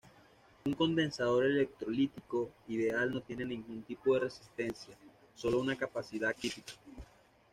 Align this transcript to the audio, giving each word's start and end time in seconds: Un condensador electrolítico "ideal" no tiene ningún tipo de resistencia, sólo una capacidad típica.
Un 0.65 0.73
condensador 0.73 1.45
electrolítico 1.45 2.49
"ideal" 2.67 3.11
no 3.13 3.21
tiene 3.21 3.45
ningún 3.45 3.83
tipo 3.83 4.15
de 4.15 4.21
resistencia, 4.21 4.97
sólo 5.35 5.59
una 5.59 5.77
capacidad 5.77 6.35
típica. 6.35 6.73